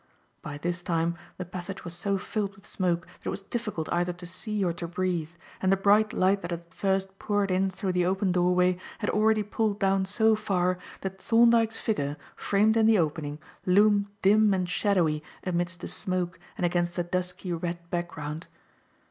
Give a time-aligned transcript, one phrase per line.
[0.41, 4.11] By this time the passage was so filled with smoke that it was difficult either
[4.13, 5.29] to see or to breathe,
[5.61, 9.11] and the bright light that had at first poured in through the open doorway had
[9.11, 13.37] already pulled down so far that Thorndyke's figure, framed in the opening,
[13.67, 18.47] loomed dim and shadowy amidst the smoke and against the dusky red background.